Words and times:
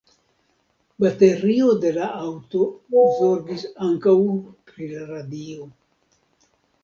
Baterio 1.03 1.73
de 1.83 1.89
la 1.97 2.07
aŭto 2.21 2.63
zorgis 3.19 3.67
ankaŭ 3.89 4.15
pri 4.71 4.89
la 4.95 5.05
radio. 5.13 5.69